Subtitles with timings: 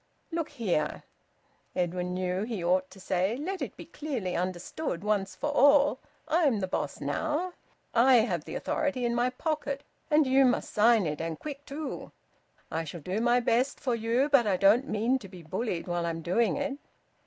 [0.31, 1.03] "Look here,"
[1.75, 3.37] Edwin knew that he ought to say.
[3.37, 7.53] "Let it be clearly understood once for all I'm the boss now!
[7.93, 12.11] I have the authority in my pocket and you must sign it, and quick too!
[12.71, 16.07] I shall do my best for you, but I don't mean to be bullied while
[16.07, 16.79] I'm doing it!"